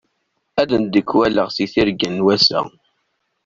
Ad 0.61 0.67
d-ndekwaleɣ 0.69 1.47
seg 1.51 1.69
tirga-w 1.73 2.11
n 2.15 2.23
wass. 2.25 2.47